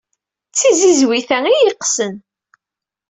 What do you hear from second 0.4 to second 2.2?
D tiziwit-a ay iyi-yeqqsen.